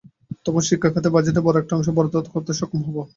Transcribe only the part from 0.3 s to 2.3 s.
তখন শিক্ষা খাতে বাজেটের বড় একটা অংশ বরাদ্দ